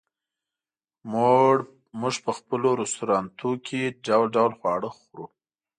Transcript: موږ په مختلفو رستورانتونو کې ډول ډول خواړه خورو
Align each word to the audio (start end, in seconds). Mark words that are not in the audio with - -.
موږ 1.11 1.55
په 2.25 2.27
مختلفو 2.27 2.77
رستورانتونو 2.81 3.57
کې 3.65 3.81
ډول 4.05 4.27
ډول 4.35 4.51
خواړه 4.59 4.89
خورو 4.97 5.25